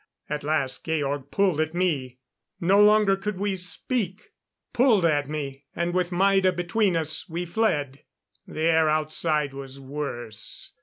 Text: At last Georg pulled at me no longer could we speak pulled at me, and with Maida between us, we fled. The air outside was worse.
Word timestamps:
At 0.31 0.43
last 0.43 0.83
Georg 0.83 1.29
pulled 1.29 1.59
at 1.61 1.75
me 1.75 2.17
no 2.59 2.81
longer 2.81 3.15
could 3.15 3.37
we 3.37 3.55
speak 3.55 4.31
pulled 4.73 5.05
at 5.05 5.29
me, 5.29 5.65
and 5.75 5.93
with 5.93 6.11
Maida 6.11 6.51
between 6.51 6.95
us, 6.97 7.29
we 7.29 7.45
fled. 7.45 8.03
The 8.47 8.61
air 8.63 8.89
outside 8.89 9.53
was 9.53 9.79
worse. 9.79 10.73